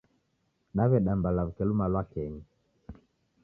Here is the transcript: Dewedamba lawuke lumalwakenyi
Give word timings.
Dewedamba 0.75 1.29
lawuke 1.35 1.63
lumalwakenyi 1.69 2.43